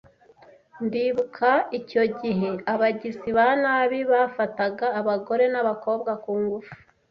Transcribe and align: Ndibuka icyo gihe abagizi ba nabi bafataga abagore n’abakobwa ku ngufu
Ndibuka 0.85 1.49
icyo 1.79 2.03
gihe 2.19 2.49
abagizi 2.73 3.29
ba 3.37 3.47
nabi 3.61 3.99
bafataga 4.11 4.85
abagore 4.99 5.45
n’abakobwa 5.53 6.11
ku 6.23 6.31
ngufu 6.41 6.73